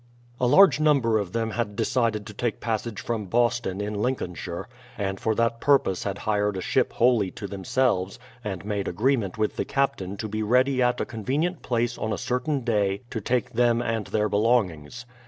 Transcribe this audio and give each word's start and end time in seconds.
A 0.39 0.47
large 0.47 0.79
number 0.79 1.19
of 1.19 1.31
them 1.31 1.51
had 1.51 1.75
decided 1.75 2.25
to 2.25 2.33
take 2.33 2.59
passage 2.59 2.99
from 2.99 3.27
Boston 3.27 3.79
in 3.79 3.93
Lincolnshire, 4.01 4.67
and 4.97 5.19
for 5.19 5.35
that 5.35 5.61
purpose 5.61 6.05
had 6.05 6.17
hired 6.17 6.57
a 6.57 6.59
ship 6.61 6.93
wholly 6.93 7.29
to 7.29 7.45
themselves, 7.45 8.17
and 8.43 8.65
made 8.65 8.87
agreement 8.87 9.37
with 9.37 9.57
the 9.57 9.63
captain 9.63 10.17
to 10.17 10.27
be 10.27 10.41
ready 10.41 10.81
at 10.81 10.99
a 10.99 11.05
convenient 11.05 11.61
place 11.61 11.99
on 11.99 12.11
a 12.11 12.17
certain 12.17 12.61
day 12.61 13.03
to 13.11 13.21
take 13.21 13.51
them 13.51 13.79
and 13.79 14.07
their 14.07 14.27
belongings. 14.27 15.05